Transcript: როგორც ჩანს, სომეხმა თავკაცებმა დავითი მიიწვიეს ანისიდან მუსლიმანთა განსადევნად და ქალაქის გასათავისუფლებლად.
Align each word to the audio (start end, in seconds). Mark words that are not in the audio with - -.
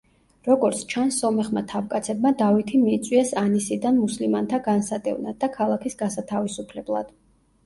როგორც 0.45 0.79
ჩანს, 0.93 1.17
სომეხმა 1.23 1.61
თავკაცებმა 1.73 2.31
დავითი 2.39 2.79
მიიწვიეს 2.85 3.35
ანისიდან 3.43 4.01
მუსლიმანთა 4.07 4.61
განსადევნად 4.69 5.39
და 5.45 5.51
ქალაქის 5.61 5.99
გასათავისუფლებლად. 6.03 7.15